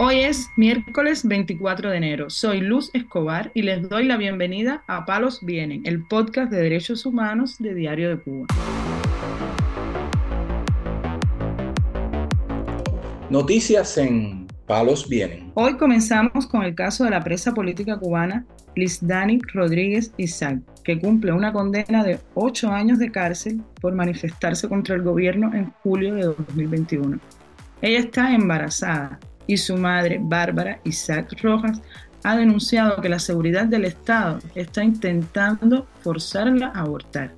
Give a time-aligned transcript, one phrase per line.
[0.00, 2.30] Hoy es miércoles 24 de enero.
[2.30, 7.04] Soy Luz Escobar y les doy la bienvenida a Palos Vienen, el podcast de derechos
[7.04, 8.46] humanos de Diario de Cuba.
[13.28, 15.50] Noticias en Palos Vienen.
[15.54, 18.46] Hoy comenzamos con el caso de la presa política cubana
[19.00, 24.94] Dani Rodríguez Isaac, que cumple una condena de ocho años de cárcel por manifestarse contra
[24.94, 27.18] el gobierno en julio de 2021.
[27.82, 31.80] Ella está embarazada y su madre, Bárbara Isaac Rojas,
[32.22, 37.34] ha denunciado que la seguridad del Estado está intentando forzarla a abortar.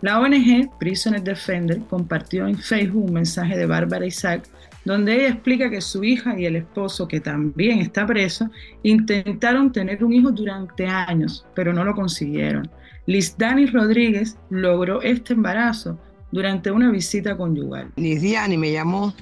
[0.00, 4.48] La ONG Prisoner Defender compartió en Facebook un mensaje de Bárbara Isaac
[4.84, 8.50] donde ella explica que su hija y el esposo, que también está preso,
[8.82, 12.70] intentaron tener un hijo durante años, pero no lo consiguieron.
[13.06, 15.98] Liz Dani Rodríguez logró este embarazo
[16.30, 17.90] durante una visita conyugal.
[17.96, 19.14] Liz Dani me llamó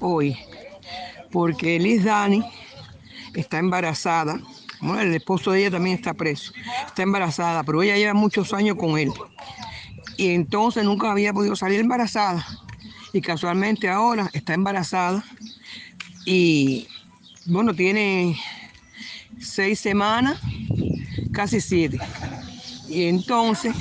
[0.00, 0.36] hoy
[1.30, 2.42] porque Liz Dani
[3.34, 4.40] está embarazada.
[4.80, 6.52] Bueno, el esposo de ella también está preso.
[6.86, 9.12] Está embarazada, pero ella lleva muchos años con él.
[10.16, 12.46] Y entonces nunca había podido salir embarazada.
[13.12, 15.24] Y casualmente ahora está embarazada.
[16.24, 16.86] Y
[17.46, 18.38] bueno, tiene
[19.40, 20.38] seis semanas,
[21.32, 21.98] casi siete.
[22.88, 23.74] Y entonces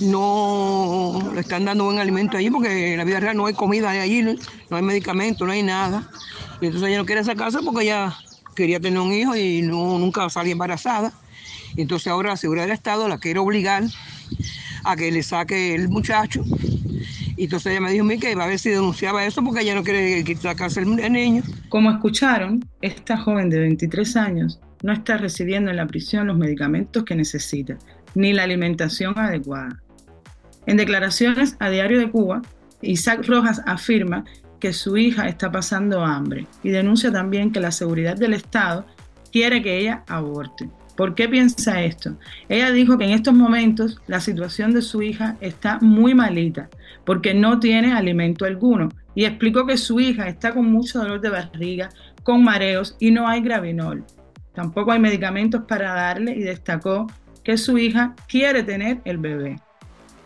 [0.00, 3.90] no le están dando buen alimento allí porque en la vida real no hay comida
[3.90, 6.08] allí, no hay medicamento, no hay nada.
[6.60, 8.16] Y entonces ella no quiere sacarse porque ella
[8.54, 11.12] quería tener un hijo y no, nunca salía embarazada.
[11.76, 13.84] Y entonces ahora la seguridad del Estado la quiere obligar
[14.84, 16.42] a que le saque el muchacho.
[17.36, 19.60] Y entonces ella me dijo a mí que iba a ver si denunciaba eso porque
[19.60, 21.42] ella no quiere sacarse el niño.
[21.68, 27.04] Como escucharon, esta joven de 23 años no está recibiendo en la prisión los medicamentos
[27.04, 27.76] que necesita,
[28.14, 29.82] ni la alimentación adecuada.
[30.66, 32.42] En declaraciones a Diario de Cuba,
[32.82, 34.24] Isaac Rojas afirma
[34.60, 38.86] que su hija está pasando hambre y denuncia también que la seguridad del Estado
[39.30, 40.68] quiere que ella aborte.
[40.96, 42.16] ¿Por qué piensa esto?
[42.48, 46.70] Ella dijo que en estos momentos la situación de su hija está muy malita
[47.04, 51.28] porque no tiene alimento alguno y explicó que su hija está con mucho dolor de
[51.28, 51.90] barriga,
[52.22, 54.04] con mareos y no hay gravinol.
[54.54, 57.06] Tampoco hay medicamentos para darle y destacó
[57.44, 59.60] que su hija quiere tener el bebé.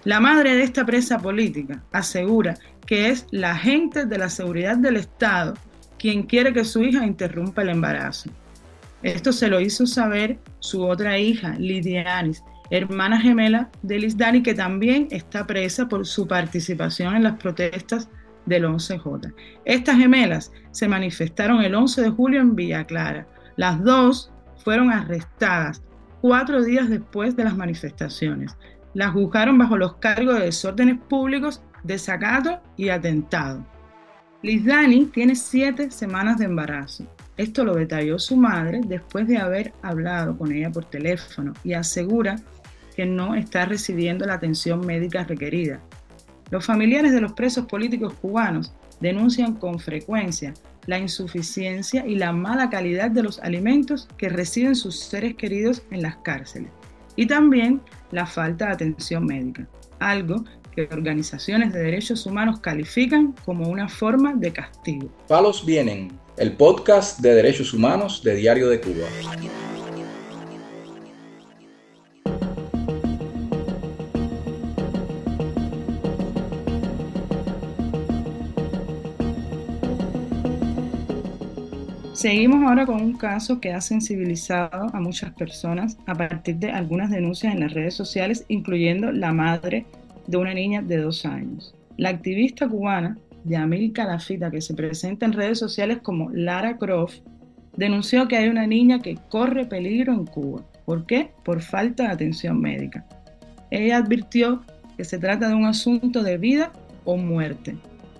[0.04, 2.56] La madre de esta presa política asegura
[2.86, 5.54] que es la agente de la seguridad del Estado
[5.98, 8.30] quien quiere que su hija interrumpa el embarazo.
[9.02, 14.42] Esto se lo hizo saber su otra hija, Lidia Anis, hermana gemela de Liz Dani,
[14.42, 18.08] que también está presa por su participación en las protestas
[18.46, 19.34] del 11J.
[19.66, 23.26] Estas gemelas se manifestaron el 11 de julio en Villa Clara.
[23.56, 24.32] Las dos
[24.64, 25.82] fueron arrestadas
[26.22, 28.56] cuatro días después de las manifestaciones.
[28.92, 33.64] Las juzgaron bajo los cargos de desórdenes públicos desacato y atentado.
[34.42, 37.06] Liz Dani tiene siete semanas de embarazo.
[37.36, 42.36] Esto lo detalló su madre después de haber hablado con ella por teléfono y asegura
[42.96, 45.80] que no está recibiendo la atención médica requerida.
[46.50, 50.52] Los familiares de los presos políticos cubanos denuncian con frecuencia
[50.86, 56.02] la insuficiencia y la mala calidad de los alimentos que reciben sus seres queridos en
[56.02, 56.70] las cárceles
[57.16, 59.66] y también la falta de atención médica,
[59.98, 60.44] algo
[60.74, 65.08] que organizaciones de derechos humanos califican como una forma de castigo.
[65.28, 69.06] Palos Vienen, el podcast de derechos humanos de Diario de Cuba.
[82.20, 87.08] Seguimos ahora con un caso que ha sensibilizado a muchas personas a partir de algunas
[87.08, 89.86] denuncias en las redes sociales, incluyendo la madre
[90.26, 91.74] de una niña de dos años.
[91.96, 93.16] La activista cubana
[93.46, 97.20] Yamil Calafita, que se presenta en redes sociales como Lara Croft,
[97.78, 100.62] denunció que hay una niña que corre peligro en Cuba.
[100.84, 101.30] ¿Por qué?
[101.42, 103.06] Por falta de atención médica.
[103.70, 104.60] Ella advirtió
[104.98, 106.70] que se trata de un asunto de vida
[107.06, 107.76] o muerte.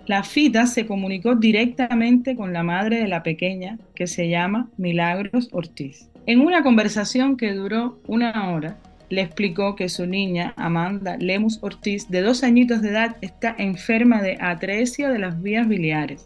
[0.07, 5.49] La FITA se comunicó directamente con la madre de la pequeña, que se llama Milagros
[5.51, 6.09] Ortiz.
[6.25, 8.77] En una conversación que duró una hora,
[9.09, 14.21] le explicó que su niña, Amanda Lemus Ortiz, de dos añitos de edad, está enferma
[14.21, 16.25] de atresia de las vías biliares.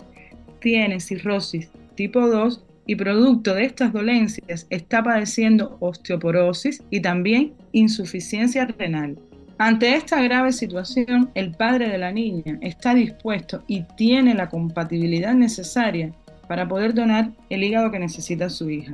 [0.60, 8.66] Tiene cirrosis tipo 2 y producto de estas dolencias está padeciendo osteoporosis y también insuficiencia
[8.66, 9.18] renal.
[9.57, 15.34] Ante esta grave situación, el padre de la niña está dispuesto y tiene la compatibilidad
[15.34, 16.12] necesaria
[16.50, 18.94] para poder donar el hígado que necesita su hija.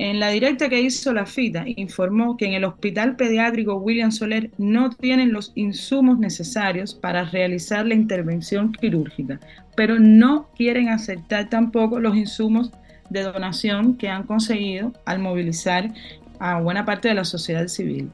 [0.00, 4.50] En la directa que hizo la FITA, informó que en el Hospital Pediátrico William Soler
[4.58, 9.38] no tienen los insumos necesarios para realizar la intervención quirúrgica,
[9.76, 12.72] pero no quieren aceptar tampoco los insumos
[13.10, 15.92] de donación que han conseguido al movilizar
[16.40, 18.10] a buena parte de la sociedad civil.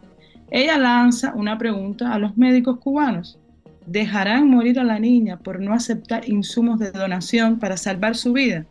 [0.51, 3.39] Ella lanza una pregunta a los médicos cubanos.
[3.87, 8.67] ¿Dejarán morir a la niña por no aceptar insumos de donación para salvar su vida?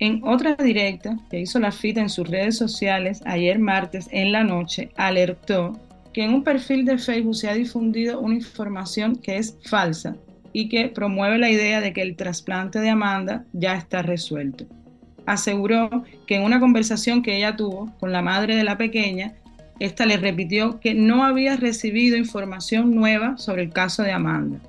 [0.00, 4.42] En otra directa que hizo la FITA en sus redes sociales ayer martes en la
[4.42, 5.78] noche, alertó
[6.12, 10.16] que en un perfil de Facebook se ha difundido una información que es falsa
[10.52, 14.66] y que promueve la idea de que el trasplante de Amanda ya está resuelto.
[15.24, 19.34] Aseguró que en una conversación que ella tuvo con la madre de la pequeña,
[19.84, 24.60] esta le repitió que no había recibido información nueva sobre el caso de Amanda.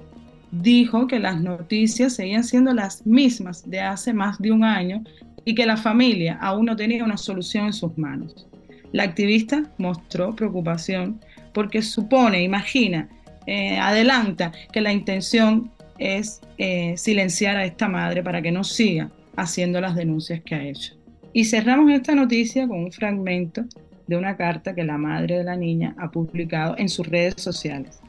[0.50, 5.04] Dijo que las noticias seguían siendo las mismas de hace más de un año
[5.45, 8.48] y que la familia aún no tenía una solución en sus manos.
[8.92, 11.19] La activista mostró preocupación
[11.54, 13.07] porque supone, imagina,
[13.45, 15.69] eh, adelanta que la intención
[16.00, 20.63] es eh, silenciar a esta madre para que no siga haciendo las denuncias que ha
[20.63, 20.95] hecho.
[21.33, 23.65] Y cerramos esta noticia con un fragmento
[24.07, 28.00] de una carta que la madre de la niña ha publicado en sus redes sociales.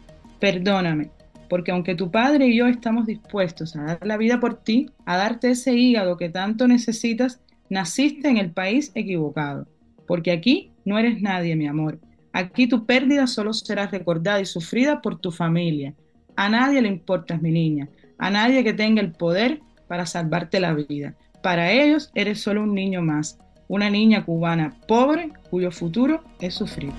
[0.41, 1.11] Perdóname,
[1.49, 5.17] porque aunque tu padre y yo estamos dispuestos a dar la vida por ti, a
[5.17, 9.67] darte ese hígado que tanto necesitas, naciste en el país equivocado,
[10.07, 11.99] porque aquí no eres nadie, mi amor.
[12.33, 15.95] Aquí tu pérdida solo será recordada y sufrida por tu familia.
[16.37, 17.89] A nadie le importas, mi niña,
[18.19, 21.15] a nadie que tenga el poder para salvarte la vida.
[21.43, 23.39] Para ellos eres solo un niño más,
[23.69, 26.93] una niña cubana pobre cuyo futuro es sufrir.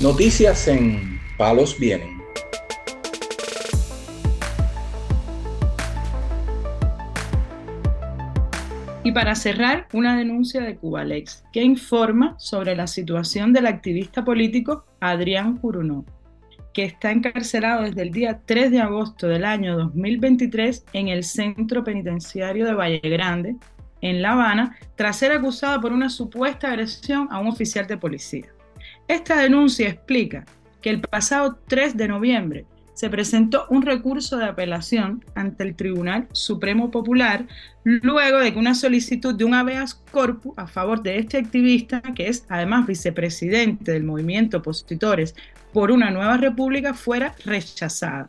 [0.00, 2.20] Noticias en Palos Vienen.
[9.02, 14.84] Y para cerrar, una denuncia de Cubalex que informa sobre la situación del activista político
[15.00, 16.04] Adrián Curunó,
[16.72, 21.82] que está encarcelado desde el día 3 de agosto del año 2023 en el centro
[21.84, 23.56] penitenciario de Valle Grande,
[24.00, 28.46] en La Habana, tras ser acusado por una supuesta agresión a un oficial de policía.
[29.08, 30.44] Esta denuncia explica
[30.80, 32.64] que el pasado 3 de noviembre
[33.00, 37.46] se presentó un recurso de apelación ante el Tribunal Supremo Popular
[37.82, 42.28] luego de que una solicitud de un habeas corpus a favor de este activista, que
[42.28, 45.34] es además vicepresidente del movimiento Opositores
[45.72, 48.28] por una nueva república, fuera rechazada.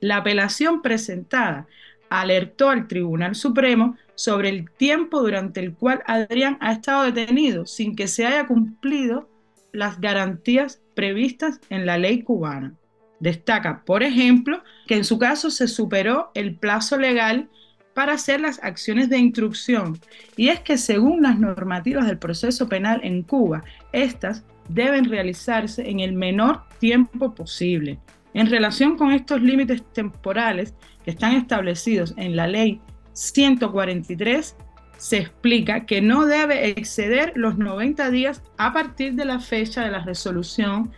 [0.00, 1.66] La apelación presentada
[2.08, 7.96] alertó al Tribunal Supremo sobre el tiempo durante el cual Adrián ha estado detenido sin
[7.96, 9.28] que se haya cumplido
[9.72, 12.76] las garantías previstas en la ley cubana.
[13.20, 17.48] Destaca, por ejemplo, que en su caso se superó el plazo legal
[17.94, 19.98] para hacer las acciones de instrucción.
[20.36, 26.00] Y es que según las normativas del proceso penal en Cuba, estas deben realizarse en
[26.00, 27.98] el menor tiempo posible.
[28.34, 30.74] En relación con estos límites temporales
[31.04, 32.80] que están establecidos en la ley
[33.14, 34.54] 143,
[34.96, 39.90] se explica que no debe exceder los 90 días a partir de la fecha de
[39.90, 40.92] la resolución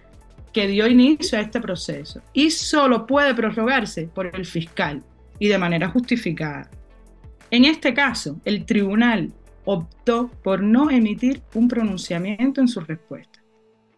[0.52, 5.02] que dio inicio a este proceso y solo puede prorrogarse por el fiscal
[5.38, 6.70] y de manera justificada.
[7.50, 9.32] En este caso, el tribunal
[9.64, 13.41] optó por no emitir un pronunciamiento en su respuesta.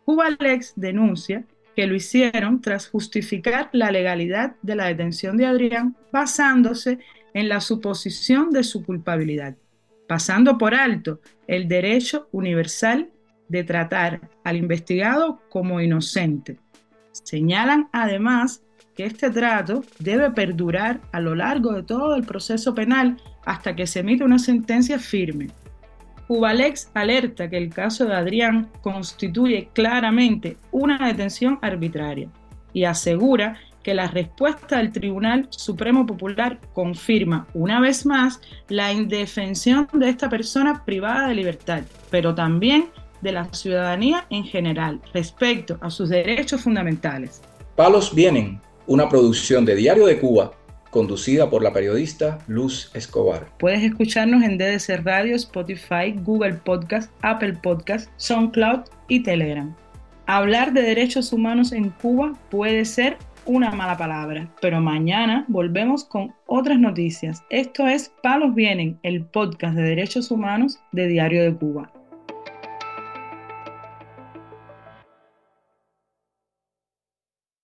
[0.05, 1.45] Cubalex denuncia
[1.77, 6.99] que lo hicieron tras justificar la legalidad de la detención de Adrián basándose
[7.35, 9.57] en la suposición de su culpabilidad,
[10.07, 13.11] pasando por alto el derecho universal
[13.49, 16.59] de tratar al investigado como inocente.
[17.13, 18.63] Señalan además
[18.97, 23.87] que este trato debe perdurar a lo largo de todo el proceso penal hasta que
[23.87, 25.49] se emite una sentencia firme.
[26.27, 32.29] Cubalex alerta que el caso de Adrián constituye claramente una detención arbitraria
[32.73, 39.89] y asegura que la respuesta del Tribunal Supremo Popular confirma una vez más la indefensión
[39.93, 42.87] de esta persona privada de libertad, pero también
[43.23, 47.41] de la ciudadanía en general respecto a sus derechos fundamentales.
[47.77, 50.53] Palos Vienen, una producción de Diario de Cuba,
[50.91, 53.49] conducida por la periodista Luz Escobar.
[53.59, 59.75] Puedes escucharnos en DDC Radio, Spotify, Google Podcast, Apple Podcast, SoundCloud y Telegram.
[60.27, 66.35] Hablar de derechos humanos en Cuba puede ser una mala palabra, pero mañana volvemos con
[66.47, 67.43] otras noticias.
[67.51, 71.91] Esto es Palos Vienen, el podcast de derechos humanos de Diario de Cuba.